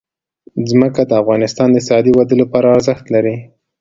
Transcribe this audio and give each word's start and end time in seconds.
ځمکه 0.69 1.01
د 1.09 1.11
افغانستان 1.21 1.67
د 1.71 1.75
اقتصادي 1.79 2.11
ودې 2.13 2.35
لپاره 2.41 2.67
ارزښت 2.75 3.05
لري. 3.15 3.35